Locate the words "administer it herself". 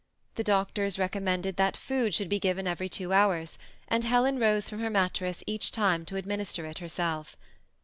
6.15-7.37